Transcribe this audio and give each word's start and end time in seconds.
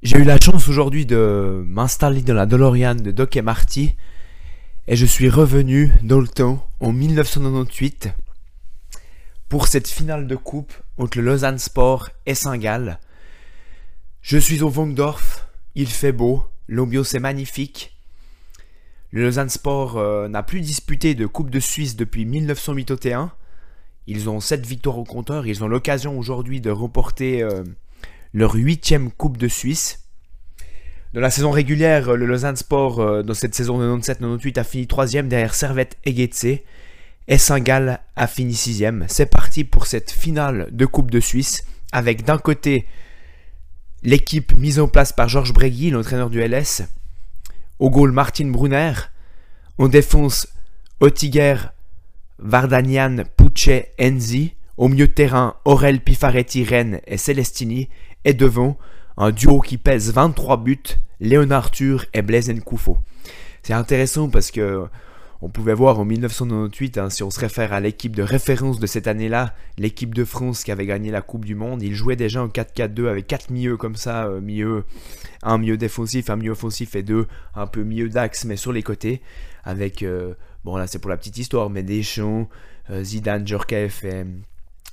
J'ai 0.00 0.18
eu 0.18 0.24
la 0.24 0.38
chance 0.38 0.68
aujourd'hui 0.68 1.06
de 1.06 1.64
m'installer 1.66 2.22
dans 2.22 2.34
la 2.34 2.46
DeLorean 2.46 2.94
de 2.94 3.10
Doc 3.10 3.34
et 3.36 3.42
Marty 3.42 3.96
et 4.86 4.94
je 4.94 5.04
suis 5.04 5.28
revenu 5.28 5.92
dans 6.04 6.20
le 6.20 6.28
temps 6.28 6.64
en 6.78 6.92
1998 6.92 8.10
pour 9.48 9.66
cette 9.66 9.88
finale 9.88 10.28
de 10.28 10.36
coupe 10.36 10.72
entre 10.98 11.18
le 11.18 11.24
Lausanne 11.24 11.58
Sport 11.58 12.10
et 12.26 12.36
Saint-Gall. 12.36 13.00
Je 14.22 14.38
suis 14.38 14.62
au 14.62 14.68
Vongdorf, 14.68 15.48
il 15.74 15.88
fait 15.88 16.12
beau, 16.12 16.44
l'ambiance 16.68 17.14
est 17.14 17.20
magnifique. 17.20 17.98
Le 19.10 19.22
Lausanne 19.22 19.50
Sport 19.50 19.98
euh, 19.98 20.28
n'a 20.28 20.44
plus 20.44 20.60
disputé 20.60 21.16
de 21.16 21.26
Coupe 21.26 21.50
de 21.50 21.58
Suisse 21.58 21.96
depuis 21.96 22.24
1981. 22.24 23.32
Ils 24.06 24.30
ont 24.30 24.38
7 24.38 24.64
victoires 24.64 24.98
au 24.98 25.04
compteur, 25.04 25.48
ils 25.48 25.64
ont 25.64 25.68
l'occasion 25.68 26.16
aujourd'hui 26.16 26.60
de 26.60 26.70
remporter 26.70 27.42
euh, 27.42 27.64
leur 28.32 28.54
huitième 28.54 29.10
Coupe 29.10 29.36
de 29.36 29.48
Suisse. 29.48 30.04
Dans 31.14 31.20
la 31.20 31.30
saison 31.30 31.50
régulière, 31.50 32.14
le 32.14 32.26
Lausanne 32.26 32.56
Sport, 32.56 33.00
euh, 33.00 33.22
dans 33.22 33.34
cette 33.34 33.54
saison 33.54 33.98
97-98, 33.98 34.58
a 34.58 34.64
fini 34.64 34.86
troisième 34.86 35.28
derrière 35.28 35.54
Servette 35.54 35.96
et 36.04 36.14
Getse. 36.14 36.60
Et 37.28 37.38
Saint-Gall 37.38 38.00
a 38.16 38.26
fini 38.26 38.54
sixième. 38.54 39.04
C'est 39.08 39.26
parti 39.26 39.64
pour 39.64 39.86
cette 39.86 40.10
finale 40.10 40.68
de 40.70 40.86
Coupe 40.86 41.10
de 41.10 41.20
Suisse, 41.20 41.64
avec 41.92 42.24
d'un 42.24 42.38
côté 42.38 42.86
l'équipe 44.02 44.56
mise 44.56 44.78
en 44.80 44.88
place 44.88 45.12
par 45.12 45.28
Georges 45.28 45.52
Bregui, 45.52 45.90
l'entraîneur 45.90 46.30
du 46.30 46.40
LS. 46.40 46.82
Au 47.78 47.90
goal, 47.90 48.12
Martin 48.12 48.48
Brunner. 48.48 48.92
En 49.78 49.88
défense, 49.88 50.48
Otiger, 51.00 51.56
Vardanian, 52.38 53.24
Pucce, 53.36 53.84
Enzi. 54.00 54.54
Au 54.76 54.88
milieu 54.88 55.08
de 55.08 55.12
terrain, 55.12 55.56
Aurel 55.64 56.00
Pifaretti, 56.00 56.64
Rennes 56.64 57.00
et 57.06 57.16
Celestini. 57.16 57.88
Et 58.24 58.34
devant, 58.34 58.76
un 59.16 59.30
duo 59.30 59.60
qui 59.60 59.78
pèse 59.78 60.12
23 60.12 60.58
buts, 60.58 60.78
Léon 61.20 61.50
Arthur 61.50 62.04
et 62.14 62.22
Blaise 62.22 62.50
Nkoufo. 62.50 62.98
C'est 63.62 63.74
intéressant 63.74 64.28
parce 64.28 64.50
que 64.50 64.88
on 65.40 65.48
pouvait 65.48 65.74
voir 65.74 66.00
en 66.00 66.04
1998, 66.04 66.98
hein, 66.98 67.10
si 67.10 67.22
on 67.22 67.30
se 67.30 67.38
réfère 67.38 67.72
à 67.72 67.78
l'équipe 67.78 68.16
de 68.16 68.24
référence 68.24 68.80
de 68.80 68.86
cette 68.88 69.06
année-là, 69.06 69.54
l'équipe 69.76 70.12
de 70.12 70.24
France 70.24 70.64
qui 70.64 70.72
avait 70.72 70.86
gagné 70.86 71.12
la 71.12 71.22
Coupe 71.22 71.44
du 71.44 71.54
Monde, 71.54 71.80
il 71.82 71.94
jouait 71.94 72.16
déjà 72.16 72.42
en 72.42 72.48
4-4-2 72.48 73.06
avec 73.06 73.28
4 73.28 73.50
milieux 73.50 73.76
comme 73.76 73.94
ça, 73.94 74.26
euh, 74.26 74.82
un 75.44 75.58
milieu 75.58 75.76
défensif, 75.76 76.28
un 76.28 76.36
milieu 76.36 76.52
offensif 76.52 76.96
et 76.96 77.04
deux 77.04 77.28
un 77.54 77.68
peu 77.68 77.84
milieu 77.84 78.08
d'axe 78.08 78.44
mais 78.44 78.56
sur 78.56 78.72
les 78.72 78.82
côtés, 78.82 79.22
avec, 79.62 80.02
euh, 80.02 80.34
bon 80.64 80.76
là 80.76 80.88
c'est 80.88 80.98
pour 80.98 81.10
la 81.10 81.16
petite 81.16 81.38
histoire, 81.38 81.70
mais 81.70 81.84
Deschamps, 81.84 82.48
euh, 82.90 83.04
Zidane, 83.04 83.46
Djorkaeff 83.46 84.02
et 84.04 84.24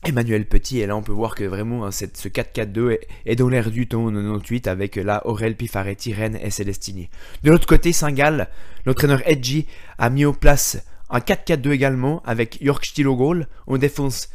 Emmanuel 0.05 0.45
Petit, 0.45 0.79
et 0.79 0.85
là 0.85 0.95
on 0.95 1.01
peut 1.01 1.11
voir 1.11 1.33
que 1.33 1.43
vraiment 1.43 1.85
hein, 1.85 1.91
ce 1.91 2.05
4-4-2 2.05 2.99
est, 3.25 3.35
dans 3.35 3.49
l'air 3.49 3.71
du 3.71 3.87
temps 3.87 4.05
en 4.05 4.11
98 4.11 4.67
avec 4.67 4.95
la 4.97 5.25
Aurel 5.25 5.55
Pifaretti, 5.55 6.13
Rennes 6.13 6.37
et 6.41 6.51
Celestini. 6.51 7.09
De 7.43 7.49
l'autre 7.49 7.67
côté, 7.67 7.91
Saint-Gall, 7.91 8.47
l'entraîneur 8.85 9.21
Edgy 9.25 9.65
a 9.97 10.09
mis 10.09 10.25
en 10.25 10.33
place 10.33 10.77
un 11.09 11.19
4-4-2 11.19 11.71
également 11.71 12.21
avec 12.23 12.61
York 12.61 12.85
Stilogol, 12.85 13.47
en 13.65 13.77
défense 13.77 14.29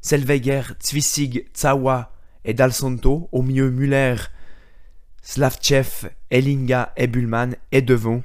Selveger, 0.00 0.62
Zwisig, 0.80 1.46
Tsawa 1.52 2.12
et 2.44 2.54
Dalsanto, 2.54 3.28
au 3.32 3.42
milieu 3.42 3.70
Muller, 3.70 4.16
Slavchev, 5.22 6.10
Elinga 6.30 6.92
et 6.96 7.08
Bullman, 7.08 7.56
et 7.72 7.82
devant 7.82 8.22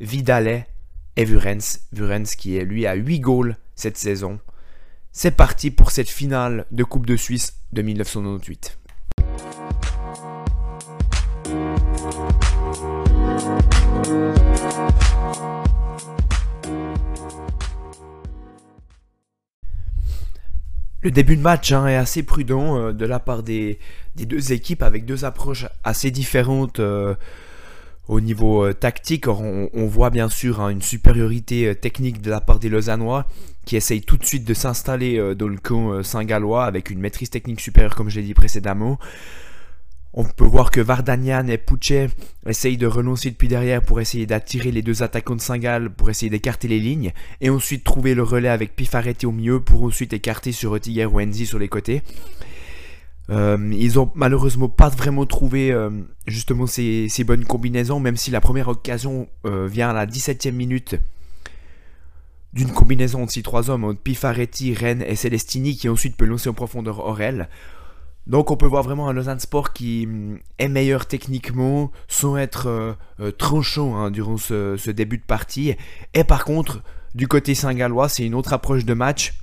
Vidale 0.00 0.66
et 1.14 1.24
Vurens, 1.24 1.78
Vurens 1.92 2.34
qui 2.36 2.56
est 2.56 2.64
lui 2.64 2.86
à 2.86 2.94
8 2.94 3.20
goals 3.20 3.56
cette 3.76 3.96
saison. 3.96 4.40
C'est 5.14 5.32
parti 5.32 5.70
pour 5.70 5.90
cette 5.90 6.08
finale 6.08 6.64
de 6.70 6.84
Coupe 6.84 7.04
de 7.04 7.16
Suisse 7.16 7.58
de 7.74 7.82
1998. 7.82 8.78
Le 21.02 21.10
début 21.10 21.36
de 21.36 21.42
match 21.42 21.72
hein, 21.72 21.86
est 21.88 21.96
assez 21.96 22.22
prudent 22.22 22.78
euh, 22.78 22.92
de 22.94 23.04
la 23.04 23.18
part 23.18 23.42
des, 23.42 23.78
deux 24.16 24.52
équipes 24.52 24.82
avec 24.82 25.04
deux 25.04 25.26
approches 25.26 25.66
assez 25.84 26.10
différentes. 26.10 26.80
Euh, 26.80 27.14
au 28.08 28.20
niveau 28.20 28.64
euh, 28.64 28.72
tactique, 28.72 29.28
on, 29.28 29.68
voit 29.86 30.08
bien 30.08 30.30
sûr 30.30 30.60
hein, 30.60 30.70
une 30.70 30.80
supériorité 30.80 31.74
technique 31.74 32.22
de 32.22 32.30
la 32.30 32.40
part 32.40 32.58
des 32.58 32.70
Lausannois 32.70 33.26
qui 33.64 33.76
essayent 33.76 34.02
tout 34.02 34.16
de 34.16 34.24
suite 34.24 34.44
de 34.44 34.54
s'installer 34.54 35.18
euh, 35.18 35.34
dans 35.34 35.48
le 35.48 35.58
camp 35.58 36.02
saint-gallois 36.02 36.64
avec 36.64 36.90
une 36.90 37.00
maîtrise 37.00 37.30
technique 37.30 37.60
supérieure 37.60 37.94
comme 37.94 38.08
je 38.08 38.20
l'ai 38.20 38.26
dit 38.26 38.34
précédemment. 38.34 38.98
On 40.14 40.24
peut 40.24 40.44
voir 40.44 40.70
que 40.70 40.80
Vardanian 40.80 41.46
et 41.48 41.56
Pucce 41.56 42.10
essayent 42.46 42.76
de 42.76 42.86
renoncer 42.86 43.30
depuis 43.30 43.48
derrière 43.48 43.80
pour 43.80 43.98
essayer 43.98 44.26
d'attirer 44.26 44.70
les 44.70 44.82
deux 44.82 45.02
attaquants 45.02 45.36
de 45.36 45.40
Saint-Gall 45.40 45.88
pour 45.88 46.10
essayer 46.10 46.28
d'écarter 46.28 46.68
les 46.68 46.80
lignes 46.80 47.12
et 47.40 47.48
ensuite 47.48 47.82
trouver 47.82 48.14
le 48.14 48.22
relais 48.22 48.50
avec 48.50 48.76
Pifaretti 48.76 49.24
au 49.24 49.32
milieu 49.32 49.60
pour 49.60 49.82
ensuite 49.84 50.12
écarter 50.12 50.52
sur 50.52 50.72
Otiger 50.72 51.06
ou 51.06 51.18
Enzi 51.18 51.46
sur 51.46 51.58
les 51.58 51.68
côtés. 51.68 52.02
Euh, 53.30 53.72
ils 53.72 53.98
ont 53.98 54.10
malheureusement 54.14 54.68
pas 54.68 54.90
vraiment 54.90 55.24
trouvé 55.24 55.72
euh, 55.72 55.90
justement 56.26 56.66
ces, 56.66 57.08
bonnes 57.24 57.44
combinaisons, 57.44 57.98
même 57.98 58.16
si 58.16 58.30
la 58.30 58.42
première 58.42 58.68
occasion 58.68 59.28
euh, 59.46 59.66
vient 59.66 59.90
à 59.90 59.92
la 59.94 60.06
17e 60.06 60.52
minute 60.52 60.96
d'une 62.52 62.70
combinaison 62.70 63.22
entre 63.22 63.32
ces 63.32 63.42
trois 63.42 63.70
hommes, 63.70 63.96
Pifaretti, 63.96 64.74
Rennes 64.74 65.04
et 65.06 65.16
Celestini, 65.16 65.76
qui 65.76 65.88
ensuite 65.88 66.16
peut 66.16 66.26
lancer 66.26 66.48
en 66.48 66.54
profondeur 66.54 67.00
Aurel. 67.00 67.48
Donc 68.26 68.50
on 68.50 68.56
peut 68.56 68.66
voir 68.66 68.82
vraiment 68.82 69.08
un 69.08 69.12
Lausanne 69.12 69.40
Sport 69.40 69.72
qui 69.72 70.06
mm, 70.06 70.38
est 70.58 70.68
meilleur 70.68 71.06
techniquement, 71.06 71.90
sans 72.08 72.36
être 72.36 72.96
tranchant 73.38 73.96
hein, 73.96 74.10
durant 74.10 74.36
ce, 74.36 74.90
début 74.90 75.18
de 75.18 75.24
partie. 75.24 75.74
Et 76.14 76.24
par 76.24 76.44
contre, 76.44 76.82
du 77.14 77.28
côté 77.28 77.54
saint-gallois, 77.54 78.08
c'est 78.08 78.24
une 78.24 78.34
autre 78.34 78.52
approche 78.52 78.84
de 78.84 78.94
match 78.94 79.34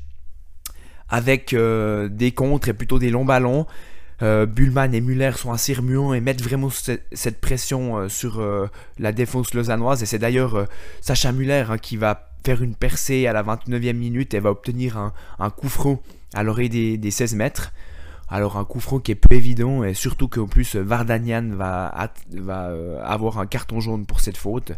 avec 1.10 1.54
euh, 1.54 2.08
des 2.08 2.32
contres 2.32 2.70
et 2.70 2.74
plutôt 2.74 3.00
des 3.00 3.10
longs 3.10 3.26
ballons. 3.26 3.66
Euh, 4.22 4.46
Bullman 4.46 4.92
et 4.94 5.02
Muller 5.02 5.32
sont 5.36 5.52
assez 5.52 5.74
remuants 5.74 6.14
et 6.14 6.20
mettent 6.20 6.42
vraiment 6.42 6.70
cette 6.70 7.42
pression 7.42 7.98
euh, 7.98 8.10
sur 8.10 8.44
la 8.98 9.12
défense 9.12 9.54
lausannoise. 9.54 10.04
Et 10.04 10.06
c'est 10.06 10.20
d'ailleurs 10.20 10.68
Sacha 11.02 11.32
Muller 11.32 11.66
hein, 11.70 11.78
qui 11.78 11.98
va 11.98 12.29
faire 12.44 12.62
une 12.62 12.76
percée 12.76 13.28
à 13.28 13.34
la 13.34 13.44
29e 13.44 13.94
minute 13.94 14.34
et 14.34 14.40
va 14.40 14.52
obtenir 14.52 15.12
un, 15.40 15.50
coup 15.50 15.70
franc 15.70 16.02
à 16.34 16.44
l'oreille 16.44 16.70
des, 16.70 16.98
des 16.98 17.12
16 17.12 17.36
mètres. 17.36 17.74
Alors 18.32 18.58
un 18.58 18.66
coup 18.66 18.80
franc 18.80 19.00
qui 19.00 19.12
est 19.12 19.16
peu 19.16 19.34
évident 19.34 19.84
et 19.84 19.96
surtout 19.96 20.28
qu'en 20.28 20.46
plus 20.46 20.76
Vardanian 20.76 21.50
va, 21.56 22.12
va 22.32 22.68
euh, 22.68 23.02
avoir 23.04 23.40
un 23.40 23.48
carton 23.48 23.80
jaune 23.80 24.06
pour 24.06 24.20
cette 24.20 24.38
faute. 24.38 24.74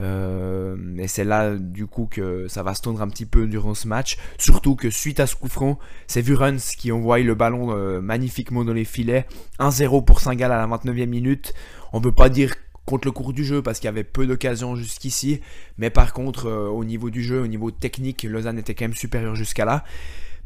Euh, 0.00 0.76
et 0.98 1.06
c'est 1.06 1.24
là 1.24 1.54
du 1.54 1.86
coup 1.86 2.08
que 2.10 2.48
ça 2.48 2.64
va 2.64 2.74
se 2.74 2.82
tendre 2.82 3.00
un 3.00 3.08
petit 3.08 3.24
peu 3.24 3.46
durant 3.46 3.74
ce 3.74 3.86
match. 3.86 4.18
Surtout 4.38 4.74
que 4.74 4.90
suite 4.90 5.20
à 5.20 5.28
ce 5.28 5.36
coup 5.36 5.48
franc, 5.48 5.78
c'est 6.08 6.20
Vurens 6.20 6.74
qui 6.76 6.90
envoie 6.90 7.20
le 7.20 7.34
ballon 7.36 7.68
euh, 7.70 8.00
magnifiquement 8.00 8.64
dans 8.64 8.72
les 8.72 8.84
filets. 8.84 9.26
1-0 9.60 10.04
pour 10.04 10.18
Saint-Gall 10.18 10.50
à 10.50 10.66
la 10.66 10.66
29e 10.66 11.06
minute. 11.06 11.54
On 11.92 12.00
peut 12.00 12.12
pas 12.12 12.28
dire 12.28 12.54
contre 12.86 13.06
le 13.06 13.12
cours 13.12 13.32
du 13.34 13.44
jeu 13.44 13.60
parce 13.60 13.78
qu'il 13.78 13.86
y 13.86 13.88
avait 13.88 14.04
peu 14.04 14.26
d'occasions 14.26 14.76
jusqu'ici. 14.76 15.40
Mais 15.76 15.90
par 15.90 16.12
contre, 16.12 16.50
au 16.50 16.84
niveau 16.84 17.10
du 17.10 17.22
jeu, 17.22 17.42
au 17.42 17.46
niveau 17.46 17.70
technique, 17.70 18.22
Lausanne 18.22 18.58
était 18.58 18.74
quand 18.74 18.84
même 18.84 18.94
supérieur 18.94 19.34
jusqu'à 19.34 19.64
là. 19.64 19.84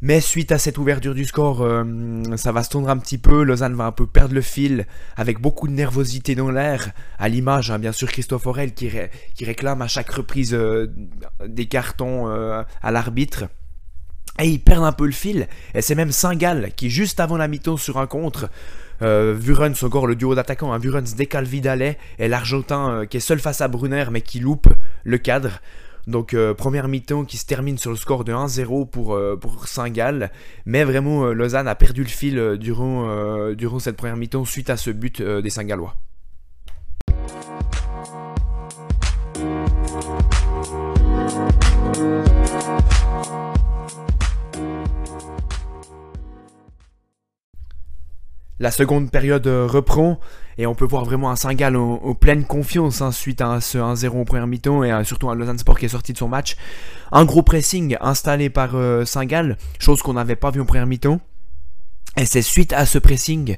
Mais 0.02 0.22
suite 0.22 0.50
à 0.50 0.56
cette 0.56 0.78
ouverture 0.78 1.14
du 1.14 1.26
score, 1.26 1.60
euh, 1.60 1.84
ça 2.36 2.52
va 2.52 2.62
se 2.62 2.70
tondre 2.70 2.88
un 2.88 2.96
petit 2.96 3.18
peu. 3.18 3.42
Lausanne 3.42 3.74
va 3.74 3.84
un 3.84 3.92
peu 3.92 4.06
perdre 4.06 4.34
le 4.34 4.40
fil 4.40 4.86
avec 5.14 5.40
beaucoup 5.40 5.68
de 5.68 5.74
nervosité 5.74 6.34
dans 6.34 6.50
l'air. 6.50 6.92
À 7.18 7.28
l'image, 7.28 7.70
hein, 7.70 7.78
bien 7.78 7.92
sûr, 7.92 8.08
Christophe 8.08 8.46
Aurel 8.46 8.72
qui, 8.72 8.90
réclame 9.42 9.82
à 9.82 9.88
chaque 9.88 10.10
reprise 10.10 10.54
euh, 10.54 10.86
des 11.46 11.66
cartons 11.66 12.28
euh, 12.28 12.62
à 12.80 12.90
l'arbitre. 12.90 13.44
Et 14.38 14.48
ils 14.48 14.60
perdent 14.60 14.84
un 14.84 14.92
peu 14.92 15.04
le 15.04 15.12
fil. 15.12 15.48
Et 15.74 15.82
c'est 15.82 15.94
même 15.94 16.12
Saint-Gall 16.12 16.70
qui, 16.74 16.88
juste 16.88 17.20
avant 17.20 17.36
la 17.36 17.46
mi-temps 17.46 17.76
sur 17.76 17.98
un 17.98 18.06
contre, 18.06 18.48
euh, 19.02 19.34
Vurens, 19.38 19.82
encore 19.82 20.06
le 20.06 20.16
duo 20.16 20.34
d'attaquants, 20.34 20.72
hein, 20.72 20.78
Vurens 20.78 21.14
décale 21.16 21.44
Vidalet 21.44 21.98
et 22.18 22.28
l'Argentin 22.28 23.06
qui 23.06 23.16
est 23.16 23.20
seul 23.20 23.38
face 23.38 23.60
à 23.60 23.68
Brunner 23.68 24.06
mais 24.10 24.20
qui 24.20 24.40
loupe 24.40 24.68
le 25.04 25.18
cadre. 25.18 25.60
Donc 26.06 26.34
euh, 26.34 26.54
première 26.54 26.88
mi-temps 26.88 27.24
qui 27.24 27.36
se 27.36 27.46
termine 27.46 27.78
sur 27.78 27.90
le 27.90 27.96
score 27.96 28.24
de 28.24 28.32
1-0 28.32 28.88
pour, 28.88 29.14
euh, 29.14 29.36
pour 29.36 29.66
Saint-Gall. 29.68 30.30
Mais 30.66 30.84
vraiment, 30.84 31.26
euh, 31.26 31.32
Lausanne 31.32 31.68
a 31.68 31.74
perdu 31.74 32.02
le 32.02 32.08
fil 32.08 32.56
durant, 32.58 33.50
durant 33.52 33.78
cette 33.78 33.96
première 33.96 34.16
mi-temps 34.16 34.44
suite 34.44 34.70
à 34.70 34.76
ce 34.76 34.90
but 34.90 35.22
des 35.22 35.50
Saint-Gallois. 35.50 35.94
La 48.60 48.70
seconde 48.70 49.10
période 49.10 49.46
reprend 49.46 50.20
et 50.58 50.66
on 50.66 50.74
peut 50.74 50.84
voir 50.84 51.06
vraiment 51.06 51.30
un 51.30 51.36
Saint-Gall 51.36 51.76
en, 51.76 52.14
pleine 52.14 52.44
confiance 52.44 53.00
hein, 53.00 53.10
suite 53.10 53.40
à 53.40 53.62
ce 53.62 53.78
1-0 53.78 54.08
au 54.08 54.24
premier 54.26 54.46
mi-temps 54.46 54.84
et 54.84 55.02
surtout 55.04 55.30
un 55.30 55.34
Lausanne 55.34 55.58
Sport 55.58 55.78
qui 55.78 55.86
est 55.86 55.88
sorti 55.88 56.12
de 56.12 56.18
son 56.18 56.28
match. 56.28 56.56
Un 57.10 57.24
gros 57.24 57.42
pressing 57.42 57.96
installé 58.02 58.50
par 58.50 58.76
Saint-Gall, 59.06 59.56
chose 59.78 60.02
qu'on 60.02 60.12
n'avait 60.12 60.36
pas 60.36 60.50
vu 60.50 60.60
en 60.60 60.66
première 60.66 60.86
mi-temps. 60.86 61.20
Et 62.18 62.26
c'est 62.26 62.42
suite 62.42 62.74
à 62.74 62.84
ce 62.84 62.98
pressing 62.98 63.56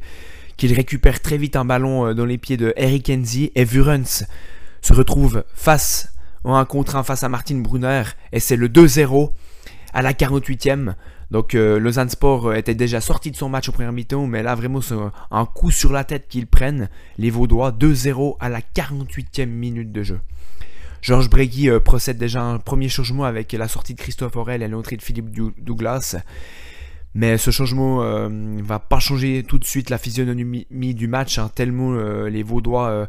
qu'il 0.56 0.72
récupère 0.72 1.20
très 1.20 1.36
vite 1.36 1.56
un 1.56 1.64
ballon 1.64 2.14
dans 2.14 2.24
les 2.24 2.38
pieds 2.38 2.56
de 2.56 2.72
Eric 2.76 3.10
Enzi 3.10 3.50
et 3.56 3.64
Vurens 3.64 4.24
se 4.82 4.92
retrouve 4.92 5.42
face 5.54 6.12
en 6.44 6.54
un 6.54 6.64
contre 6.64 6.94
1 6.94 7.02
face 7.02 7.24
à 7.24 7.28
Martin 7.28 7.56
Brunner 7.56 8.04
et 8.30 8.38
c'est 8.38 8.56
le 8.56 8.68
2-0 8.68 9.32
à 9.92 10.02
la 10.02 10.12
48e. 10.12 10.94
Donc 11.32 11.54
euh, 11.54 11.78
Lausanne 11.78 12.10
Sport 12.10 12.48
euh, 12.48 12.54
était 12.56 12.74
déjà 12.74 13.00
sorti 13.00 13.30
de 13.30 13.36
son 13.36 13.48
match 13.48 13.66
au 13.70 13.72
premier 13.72 13.90
mi-temps, 13.90 14.26
mais 14.26 14.42
là 14.42 14.54
vraiment 14.54 14.82
c'est 14.82 14.94
un 15.30 15.46
coup 15.46 15.70
sur 15.70 15.90
la 15.90 16.04
tête 16.04 16.28
qu'ils 16.28 16.46
prennent, 16.46 16.90
les 17.16 17.30
Vaudois, 17.30 17.72
2-0 17.72 18.36
à 18.38 18.50
la 18.50 18.60
48e 18.60 19.46
minute 19.46 19.90
de 19.92 20.02
jeu. 20.02 20.20
Georges 21.00 21.30
Bregui 21.30 21.70
euh, 21.70 21.80
procède 21.80 22.18
déjà 22.18 22.42
un 22.42 22.58
premier 22.58 22.90
changement 22.90 23.24
avec 23.24 23.50
la 23.54 23.66
sortie 23.66 23.94
de 23.94 23.98
Christophe 23.98 24.36
Aurel 24.36 24.62
et 24.62 24.68
l'entrée 24.68 24.98
de 24.98 25.02
Philippe 25.02 25.30
Douglas. 25.56 26.16
Mais 27.14 27.38
ce 27.38 27.50
changement 27.50 28.02
ne 28.30 28.62
va 28.62 28.78
pas 28.78 28.98
changer 28.98 29.42
tout 29.42 29.58
de 29.58 29.66
suite 29.66 29.90
la 29.90 29.98
physionomie 29.98 30.94
du 30.94 31.08
match, 31.08 31.38
hein, 31.38 31.50
tellement 31.54 31.92
les 31.92 32.42
Vaudois 32.42 33.06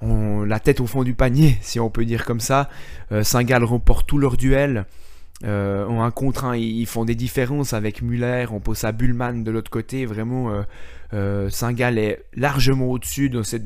ont 0.00 0.42
la 0.42 0.58
tête 0.58 0.80
au 0.80 0.88
fond 0.88 1.04
du 1.04 1.14
panier, 1.14 1.56
si 1.60 1.78
on 1.78 1.88
peut 1.88 2.04
dire 2.04 2.24
comme 2.24 2.40
ça. 2.40 2.68
Saint-Gall 3.22 3.62
remporte 3.62 4.08
tout 4.08 4.18
leur 4.18 4.36
duel. 4.36 4.86
Euh, 5.44 5.88
un 5.88 6.10
contre 6.10 6.56
ils 6.56 6.86
font 6.86 7.04
des 7.04 7.14
différences 7.14 7.72
avec 7.72 8.02
Muller, 8.02 8.46
on 8.50 8.58
pose 8.58 8.82
à 8.84 8.90
Bullman 8.90 9.44
de 9.44 9.50
l'autre 9.52 9.70
côté, 9.70 10.04
vraiment 10.04 10.50
euh, 10.50 10.62
euh 11.12 11.48
Saint-Gall 11.48 11.96
est 11.96 12.24
largement 12.34 12.86
au-dessus 12.86 13.30
dans 13.30 13.44
ce 13.44 13.56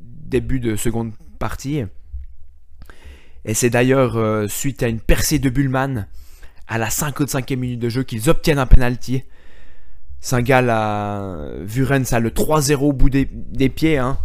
début 0.00 0.60
de 0.60 0.76
seconde 0.76 1.12
partie. 1.38 1.82
Et 3.46 3.54
c'est 3.54 3.70
d'ailleurs 3.70 4.16
euh, 4.16 4.48
suite 4.48 4.82
à 4.82 4.88
une 4.88 5.00
percée 5.00 5.38
de 5.38 5.48
Bullman 5.48 6.06
à 6.68 6.78
la 6.78 6.88
55e 6.88 7.56
minute 7.56 7.80
de 7.80 7.88
jeu 7.88 8.02
qu'ils 8.02 8.28
obtiennent 8.28 8.58
un 8.58 8.66
penalty. 8.66 9.24
Saint-Gall 10.20 10.70
a 10.70 11.48
Vurens 11.60 12.12
a 12.12 12.20
le 12.20 12.30
3-0 12.30 12.74
au 12.76 12.92
bout 12.92 13.10
des, 13.10 13.26
pieds. 13.68 13.98
Hein. 13.98 14.18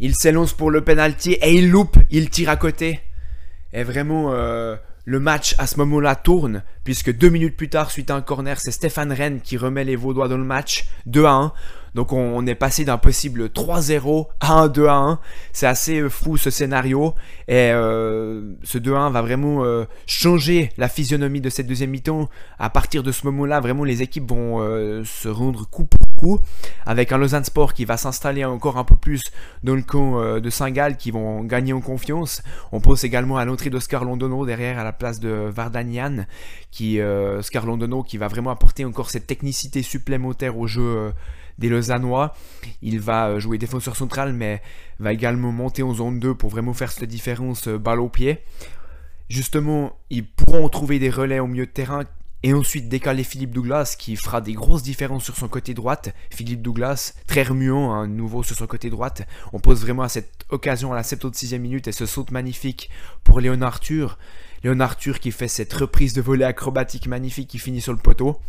Il 0.00 0.14
s'élance 0.14 0.52
pour 0.52 0.70
le 0.70 0.82
penalty 0.82 1.32
et 1.32 1.54
il 1.54 1.70
loupe, 1.70 1.96
il 2.10 2.28
tire 2.28 2.50
à 2.50 2.56
côté. 2.56 3.00
Et 3.72 3.84
vraiment, 3.84 4.30
le 5.04 5.20
match 5.20 5.54
à 5.58 5.66
ce 5.66 5.78
moment-là 5.78 6.14
tourne, 6.14 6.62
puisque 6.84 7.12
deux 7.16 7.28
minutes 7.28 7.56
plus 7.56 7.68
tard, 7.68 7.90
suite 7.90 8.10
à 8.10 8.16
un 8.16 8.22
corner, 8.22 8.60
c'est 8.60 8.70
Stéphane 8.70 9.12
Rennes 9.12 9.40
qui 9.40 9.56
remet 9.56 9.84
les 9.84 9.96
Vaudois 9.96 10.28
dans 10.28 10.38
le 10.38 10.44
match, 10.44 10.86
2 11.06 11.24
à 11.24 11.32
1. 11.32 11.52
Donc 11.94 12.12
on, 12.12 12.46
est 12.46 12.54
passé 12.54 12.84
d'un 12.84 12.96
possible 12.96 13.46
3-0 13.46 14.26
à 14.40 14.52
un 14.52 14.68
2 14.68 14.86
à 14.86 14.94
1. 14.94 15.18
C'est 15.52 15.66
assez 15.66 16.00
euh, 16.00 16.08
fou 16.08 16.36
ce 16.36 16.50
scénario. 16.50 17.14
Et 17.48 17.70
euh, 17.72 18.54
ce 18.62 18.78
2 18.78 18.94
1 18.94 19.10
va 19.10 19.20
vraiment 19.20 19.64
euh, 19.64 19.84
changer 20.06 20.72
la 20.78 20.88
physionomie 20.88 21.40
de 21.40 21.50
cette 21.50 21.66
deuxième 21.66 21.90
mi-temps. 21.90 22.30
À 22.58 22.70
partir 22.70 23.02
de 23.02 23.12
ce 23.12 23.26
moment-là, 23.26 23.60
vraiment 23.60 23.84
les 23.84 24.02
équipes 24.02 24.30
vont 24.30 24.42
se 25.04 25.28
rendre 25.28 25.68
coup 25.68 25.84
pour 25.84 26.00
coup. 26.14 26.40
Avec 26.86 27.12
un 27.12 27.18
Lausanne 27.18 27.44
Sport 27.44 27.74
qui 27.74 27.84
va 27.84 27.96
s'installer 27.96 28.44
encore 28.44 28.78
un 28.78 28.84
peu 28.84 28.96
plus 28.96 29.22
dans 29.62 29.74
le 29.74 29.82
camp 29.82 30.38
de 30.40 30.50
Saint-Gall 30.50 30.96
qui 30.96 31.10
vont 31.10 31.42
gagner 31.44 31.72
en 31.72 31.80
confiance. 31.80 32.42
On 32.70 32.80
pense 32.80 33.04
également 33.04 33.36
à 33.36 33.44
l'entrée 33.44 33.70
d'Oscar 33.70 34.04
Londono 34.04 34.46
derrière 34.46 34.78
à 34.78 34.84
la 34.84 34.92
place 34.92 35.20
de 35.20 35.28
Vardanian. 35.28 36.24
Qui, 36.70 37.00
Oscar 37.00 37.66
Londono 37.66 38.02
qui 38.02 38.16
va 38.16 38.28
vraiment 38.28 38.50
apporter 38.50 38.84
encore 38.84 39.10
cette 39.10 39.26
technicité 39.26 39.82
supplémentaire 39.82 40.56
au 40.56 40.66
jeu 40.66 41.12
des 41.62 41.68
Lausannois. 41.68 42.34
Il 42.82 43.00
va 43.00 43.28
euh, 43.28 43.40
jouer 43.40 43.56
défenseur 43.56 43.96
central, 43.96 44.34
mais 44.34 44.60
va 44.98 45.12
également 45.12 45.52
monter 45.52 45.82
en 45.82 45.94
zone 45.94 46.18
2 46.18 46.34
pour 46.34 46.50
vraiment 46.50 46.74
faire 46.74 46.92
cette 46.92 47.08
différence 47.08 47.68
euh, 47.68 47.78
balle 47.78 48.00
au 48.00 48.08
pied. 48.08 48.40
Justement, 49.30 49.96
ils 50.10 50.26
pourront 50.26 50.68
trouver 50.68 50.98
des 50.98 51.08
relais 51.08 51.38
au 51.38 51.46
milieu 51.46 51.64
de 51.64 51.70
terrain 51.70 52.04
et 52.42 52.52
ensuite 52.52 52.88
décaler 52.88 53.22
Philippe 53.22 53.52
Douglas 53.52 53.94
qui 53.96 54.16
fera 54.16 54.40
des 54.40 54.52
grosses 54.52 54.82
différences 54.82 55.24
sur 55.24 55.36
son 55.36 55.46
côté 55.46 55.74
droite. 55.74 56.12
Philippe 56.30 56.60
Douglas, 56.60 57.14
très 57.28 57.44
remuant, 57.44 57.94
un 57.94 58.08
nouveau 58.08 58.42
sur 58.42 58.56
son 58.56 58.66
côté 58.66 58.90
droite. 58.90 59.22
On 59.52 59.60
pose 59.60 59.80
vraiment 59.80 60.02
à 60.02 60.08
cette 60.08 60.44
occasion 60.50 60.92
à 60.92 60.96
la 60.96 61.02
76e 61.02 61.58
minute 61.58 61.86
et 61.86 61.92
ce 61.92 62.04
saute 62.04 62.32
magnifique 62.32 62.90
pour 63.22 63.40
Léonard 63.40 63.74
Arthur. 63.74 64.18
Léonard 64.64 64.90
Arthur 64.90 65.20
qui 65.20 65.30
fait 65.30 65.48
cette 65.48 65.72
reprise 65.72 66.14
de 66.14 66.20
volée 66.20 66.44
acrobatique 66.44 67.06
magnifique 67.06 67.48
qui 67.48 67.60
finit 67.60 67.80
sur 67.80 67.92
le 67.92 67.98
poteau 67.98 68.40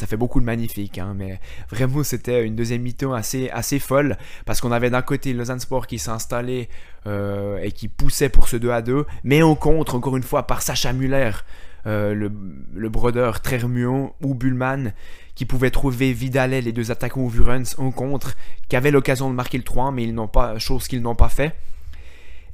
ça 0.00 0.06
fait 0.06 0.16
beaucoup 0.16 0.40
de 0.40 0.46
magnifique, 0.46 0.96
hein, 0.98 1.14
mais 1.14 1.38
vraiment 1.70 2.02
c'était 2.02 2.44
une 2.44 2.56
deuxième 2.56 2.80
mi-temps 2.80 3.12
assez, 3.12 3.78
folle 3.78 4.16
parce 4.46 4.60
qu'on 4.62 4.72
avait 4.72 4.88
d'un 4.88 5.02
côté 5.02 5.34
Lausanne 5.34 5.60
Sport 5.60 5.86
qui 5.86 5.98
s'est 5.98 6.10
installé 6.10 6.70
euh, 7.06 7.58
et 7.62 7.70
qui 7.70 7.88
poussait 7.88 8.30
pour 8.30 8.48
ce 8.48 8.56
2 8.56 8.70
à 8.70 8.80
2, 8.80 9.04
mais 9.24 9.42
on 9.42 9.54
contre 9.54 9.94
encore 9.94 10.16
une 10.16 10.22
fois 10.22 10.46
par 10.46 10.62
Sacha 10.62 10.94
Muller, 10.94 11.32
euh, 11.86 12.14
le, 12.14 12.32
le 12.74 12.88
brodeur 12.88 13.40
très 13.42 13.58
remuant, 13.58 14.14
ou 14.22 14.34
Bullman 14.34 14.92
qui 15.34 15.44
pouvait 15.44 15.70
trouver 15.70 16.14
Vidalet, 16.14 16.62
les 16.62 16.72
deux 16.72 16.90
attaquants 16.90 17.26
Vurens 17.26 17.74
en 17.76 17.90
contre, 17.90 18.34
qui 18.70 18.76
avaient 18.76 18.90
l'occasion 18.90 19.28
de 19.28 19.34
marquer 19.34 19.58
le 19.58 19.64
3 19.64 19.92
mais 19.92 20.04
ils 20.04 20.14
n'ont 20.14 20.28
pas, 20.28 20.58
chose 20.58 20.88
qu'ils 20.88 21.02
n'ont 21.02 21.14
pas 21.14 21.28
fait. 21.28 21.54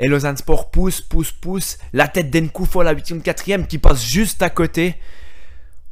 Et 0.00 0.08
Lausanne 0.08 0.36
Sport 0.36 0.70
pousse, 0.70 1.00
pousse, 1.00 1.32
pousse. 1.32 1.78
La 1.92 2.08
tête 2.08 2.30
d'Enkoufo 2.30 2.80
à 2.80 2.84
la 2.84 2.92
8 2.92 3.22
4 3.22 3.66
qui 3.66 3.78
passe 3.78 4.04
juste 4.04 4.42
à 4.42 4.50
côté. 4.50 4.96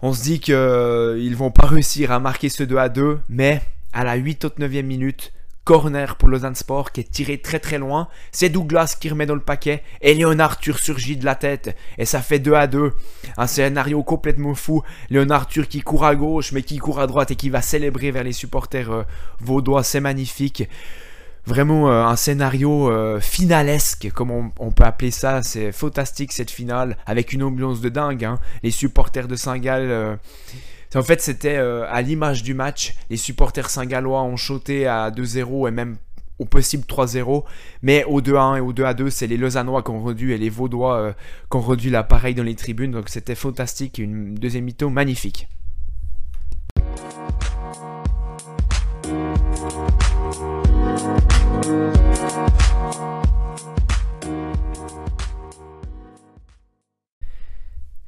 On 0.06 0.12
se 0.12 0.23
dit 0.23 0.39
qu'ils 0.39 0.55
euh, 0.55 1.35
vont 1.35 1.51
pas 1.51 1.67
réussir 1.67 2.12
à 2.12 2.21
marquer 2.21 2.51
ce 2.51 2.62
2 2.62 2.77
à 2.77 2.91
2, 2.91 3.21
mais 3.31 3.62
à 3.95 4.05
la 4.05 4.17
8 4.17 4.45
ou 4.45 4.49
9e 4.49 4.83
minute, 4.83 5.33
corner 5.65 6.17
pour 6.17 6.29
Lausanne 6.29 6.55
Sport 6.55 6.93
qui 6.93 7.01
est 7.01 7.11
tiré 7.11 7.39
très 7.39 7.59
très 7.59 7.79
loin. 7.79 8.09
C'est 8.31 8.51
Douglas 8.51 8.99
qui 9.01 9.09
remet 9.09 9.25
dans 9.25 9.35
le 9.35 9.41
paquet 9.41 9.83
et 10.03 10.12
Léonard 10.12 10.51
Arthur 10.51 10.79
surgit 10.79 11.17
de 11.17 11.25
la 11.25 11.37
tête 11.37 11.75
et 11.97 12.05
ça 12.05 12.21
fait 12.21 12.39
2 12.39 12.53
à 12.53 12.67
2. 12.67 12.93
Un 13.39 13.47
scénario 13.47 14.03
complètement 14.03 14.55
fou. 14.55 14.83
Léonard 15.09 15.41
Arthur 15.41 15.69
qui 15.69 15.81
court 15.81 16.05
à 16.05 16.15
gauche 16.15 16.53
mais 16.53 16.61
qui 16.61 16.77
court 16.77 17.01
à 17.01 17.06
droite 17.06 17.31
et 17.31 17.37
qui 17.37 17.49
va 17.49 17.62
célébrer 17.62 18.11
vers 18.11 18.25
les 18.25 18.33
supporters 18.33 18.91
euh, 18.91 19.03
vaudois. 19.41 19.85
C'est 19.85 20.01
magnifique 20.01 20.69
vraiment 21.46 21.91
euh, 21.91 22.05
un 22.05 22.17
scénario 22.17 22.91
euh, 22.91 23.20
finalesque, 23.20 24.11
comme 24.12 24.31
on, 24.31 24.70
peut 24.70 24.85
appeler 24.85 25.11
ça. 25.11 25.43
C'est 25.43 25.73
fantastique 25.73 26.32
cette 26.32 26.50
finale, 26.50 26.96
avec 27.06 27.32
une 27.32 27.43
ambiance 27.43 27.81
de 27.81 27.88
dingue. 27.88 28.25
Hein. 28.25 28.38
Les 28.62 28.70
supporters 28.70 29.29
de 29.29 29.37
Saint-Gall. 29.37 29.82
Euh, 29.82 30.17
en 30.94 31.02
fait, 31.02 31.20
c'était 31.20 31.56
à 31.56 32.02
l'image 32.02 32.44
du 32.44 32.55
match. 32.55 32.94
Les 33.11 33.17
supporters 33.17 33.69
saint-gallois 33.69 34.23
ont 34.23 34.37
choté 34.37 34.87
à 34.87 35.11
2-0 35.11 35.67
et 35.67 35.73
même 35.73 35.96
au 36.38 36.44
possible 36.44 36.85
3-0. 36.85 37.43
Mais 37.82 38.05
au 38.05 38.20
2-1 38.20 38.58
et 38.58 38.61
au 38.61 38.73
2-2, 38.73 39.11
c'est 39.11 39.26
les 39.26 39.37
Lausannois 39.37 39.82
qui 39.82 39.91
ont 39.91 40.00
rendu 40.00 40.32
et 40.32 40.38
les 40.38 40.50
Vaudois 40.50 41.12
qui 41.50 41.56
ont 41.56 41.61
rendu 41.62 41.91
l'appareil 41.91 42.37
dans 42.37 42.44
les 42.44 42.55
tribunes. 42.55 42.93
Donc 42.93 43.08
c'était 43.08 43.35
fantastique. 43.35 43.99
Une 43.99 44.37
deuxième 44.37 44.67
mi 44.67 44.76
magnifique. 44.88 45.49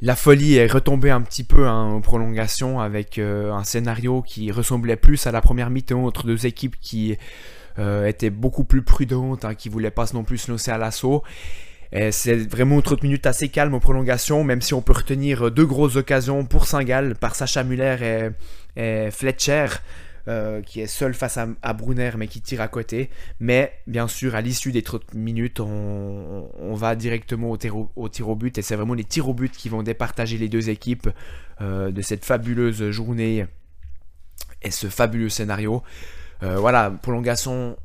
La 0.07 0.15
folie 0.15 0.55
est 0.55 0.71
retombée 0.71 1.11
un 1.11 1.21
petit 1.21 1.43
peu 1.43 1.67
hein, 1.67 1.83
en 1.83 2.01
prolongation 2.01 2.79
avec 2.79 3.19
euh, 3.19 3.51
un 3.51 3.65
scénario 3.65 4.23
qui 4.23 4.53
ressemblait 4.53 4.95
plus 4.95 5.27
à 5.27 5.33
la 5.33 5.41
première 5.41 5.69
mi-temps 5.69 6.05
entre 6.05 6.29
deux 6.29 6.47
équipes 6.47 6.77
qui 6.81 7.19
euh, 7.81 8.07
étaient 8.07 8.31
beaucoup 8.31 8.63
plus 8.63 8.83
prudentes, 8.83 9.45
hein, 9.45 9.57
qui 9.57 9.69
voulaient 9.69 9.91
pas 9.91 10.07
non 10.15 10.23
plus 10.23 10.39
se 10.39 10.53
lancer 10.53 10.71
à 10.71 10.79
l'assaut. 10.79 11.25
C'est 12.11 12.37
vraiment 12.37 12.81
30 12.81 13.03
minutes 13.03 13.27
assez 13.27 13.49
calme 13.49 13.75
en 13.75 13.81
prolongation, 13.81 14.45
même 14.45 14.61
si 14.61 14.75
on 14.75 14.83
peut 14.83 14.93
retenir 14.93 15.51
deux 15.51 15.67
grosses 15.67 15.97
occasions 15.97 16.45
pour 16.45 16.67
Saint-Gall 16.67 17.17
par 17.17 17.35
Sacha 17.35 17.65
Muller 17.65 18.31
et 18.77 19.11
Fletcher. 19.11 19.67
Euh, 20.29 20.61
qui 20.61 20.81
est 20.81 20.89
seul 20.89 21.15
face 21.15 21.39
à, 21.39 21.73
Brunner 21.73 22.11
mais 22.19 22.27
qui 22.27 22.41
tire 22.41 22.61
à 22.61 22.67
côté. 22.67 23.11
Mais 23.39 23.73
bien 23.87 24.09
sûr, 24.09 24.35
à 24.35 24.41
l'issue 24.41 24.73
des 24.73 24.83
30 24.83 25.15
minutes, 25.15 25.61
on, 25.61 26.75
va 26.75 26.97
directement 26.97 27.53
au 27.53 27.57
tir 27.57 27.77
au, 28.29 28.35
but 28.35 28.59
et 28.59 28.63
c'est 28.63 28.75
vraiment 28.75 28.95
les 28.95 29.05
tirs 29.05 29.29
au 29.29 29.35
but 29.35 29.53
qui 29.53 29.69
vont 29.69 29.85
départager 29.85 30.37
les 30.37 30.49
deux 30.49 30.69
équipes 30.69 31.09
euh, 31.61 31.93
de 31.93 32.03
cette 32.03 32.25
fabuleuse 32.25 32.91
journée 32.91 33.47
et 34.63 34.71
ce 34.73 34.89
fabuleux 34.89 35.29
scénario. 35.29 35.85
Euh, 36.43 36.57
voilà, 36.57 36.91
prolongation, 36.91 37.77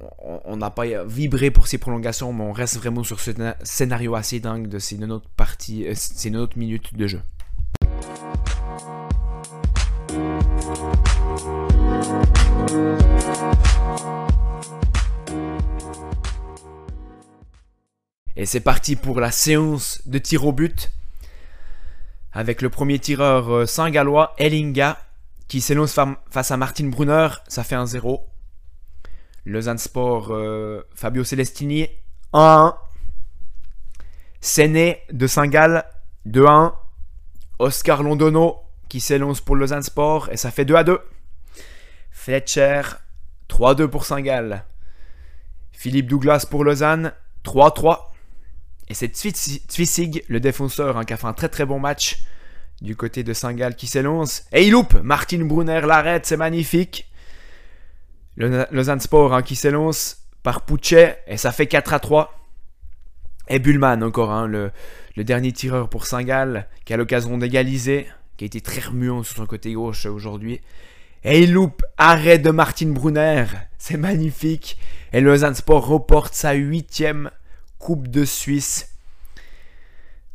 on 0.43 0.57
n'a 0.57 0.71
pas 0.71 1.05
vibré 1.05 1.51
pour 1.51 1.67
ces 1.67 1.77
prolongations, 1.77 2.33
mais 2.33 2.43
on 2.43 2.53
reste 2.53 2.77
vraiment 2.77 3.03
sur 3.03 3.19
ce 3.19 3.31
scénario 3.62 4.15
assez 4.15 4.39
dingue 4.39 4.67
de 4.67 4.79
ces 4.79 4.98
90, 4.98 5.27
parties, 5.38 5.86
ces 5.93 6.31
90 6.31 6.57
minutes 6.57 6.95
de 6.95 7.05
jeu. 7.05 7.21
Et 18.41 18.48
c'est 18.48 18.60
parti 18.60 18.95
pour 18.95 19.19
la 19.19 19.29
séance 19.29 20.01
de 20.07 20.17
tir 20.17 20.48
au 20.48 20.51
but. 20.51 20.91
Avec 22.33 22.63
le 22.63 22.71
premier 22.71 22.98
tireur 22.98 23.53
euh, 23.53 23.65
saint-gallois, 23.67 24.33
Ellinga, 24.39 24.98
qui 25.48 25.62
s'énonce 25.62 25.95
face 26.31 26.50
à 26.50 26.57
Martin 26.57 26.88
Brunner. 26.89 27.27
Ça 27.48 27.63
fait 27.63 27.75
un 27.75 27.86
0. 27.86 28.27
Lausanne 29.45 29.77
Sport, 29.77 30.29
euh, 30.31 30.81
Fabio 30.95 31.24
Celestini, 31.24 31.88
1-1. 32.33 32.74
Séné 34.39 35.03
de 35.12 35.27
Saint-Gall, 35.27 35.86
2-1. 36.27 36.74
Oscar 37.60 38.01
Londono, 38.01 38.57
qui 38.89 39.01
s'élance 39.01 39.39
pour 39.39 39.55
Lausanne 39.55 39.83
Sport, 39.83 40.29
et 40.31 40.38
ça 40.38 40.50
fait 40.50 40.65
2 40.65 40.83
2. 40.83 41.00
Fletcher, 42.10 42.81
3-2 43.50 43.86
pour 43.86 44.03
Saint-Gall. 44.03 44.65
Philippe 45.71 46.07
Douglas 46.07 46.48
pour 46.50 46.63
Lausanne, 46.63 47.13
3-3. 47.45 48.07
Et 48.91 48.93
c'est 48.93 49.07
Twisig, 49.07 50.25
le 50.27 50.41
défenseur, 50.41 50.98
hein, 50.98 51.05
qui 51.05 51.13
a 51.13 51.17
fait 51.17 51.25
un 51.25 51.31
très 51.31 51.48
très 51.48 51.65
bon 51.65 51.79
match 51.79 52.24
du 52.81 52.98
côté 52.98 53.24
de 53.24 53.31
Saint-Gall 53.31 53.77
qui 53.77 53.88
s'élance. 53.88 54.43
Et 54.51 54.65
il 54.67 54.71
loupe 54.71 54.95
Martin 55.01 55.45
Brunner 55.45 55.79
l'arrête, 55.88 56.25
c'est 56.25 56.36
magnifique. 56.36 57.10
Le 58.36 58.65
Lausanne 58.69 59.00
Sport 59.00 59.33
hein, 59.33 59.43
qui 59.43 59.55
s'élance 59.55 60.27
par 60.43 60.65
Pouchet 60.65 61.19
et 61.25 61.38
ça 61.38 61.53
fait 61.53 61.67
4 61.67 61.93
à 61.93 62.00
3. 62.01 62.38
Et 63.48 63.60
Bullman 63.60 64.01
encore, 64.01 64.31
hein, 64.31 64.45
le, 64.45 64.74
dernier 65.15 65.53
tireur 65.53 65.88
pour 65.88 66.05
Saint-Gall 66.05 66.67
qui 66.83 66.93
a 66.93 66.98
l'occasion 66.98 67.38
d'égaliser, 67.38 68.07
qui 68.36 68.43
a 68.43 68.48
été 68.48 68.60
très 68.60 68.81
remuant 68.81 69.24
sur 69.24 69.38
son 69.38 69.45
côté 69.45 69.71
gauche 69.71 70.05
aujourd'hui. 70.05 70.60
Et 71.24 71.43
il 71.43 71.53
loupe 71.53 71.81
arrêt 71.98 72.39
de 72.39 72.51
Martin 72.51 72.88
Brunner, 72.88 73.45
c'est 73.77 73.95
magnifique. 73.95 74.77
Et 75.13 75.21
Lausanne 75.21 75.55
Sport 75.55 75.88
reporte 75.88 76.33
sa 76.33 76.51
huitième 76.51 77.31
Coupe 77.81 78.09
de 78.09 78.25
Suisse 78.25 78.88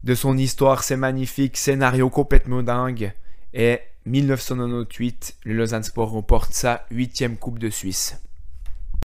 de 0.03 0.15
son 0.15 0.37
histoire, 0.37 0.83
c'est 0.83 0.97
magnifique, 0.97 1.57
scénario 1.57 2.11
complètement 2.11 2.63
dingue. 2.63 3.13
Et 3.55 3.81
1998, 4.05 5.37
le 5.45 5.55
Lausanne 5.55 5.85
Sport 5.85 6.11
remporte 6.11 6.53
sa 6.53 6.87
huitième 6.91 7.37
Coupe 7.37 7.61
de 7.61 7.71
Suisse. 7.71 8.21